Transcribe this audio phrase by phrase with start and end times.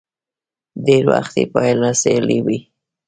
[0.85, 2.59] ډېری وخت يې پايله سیالي وي.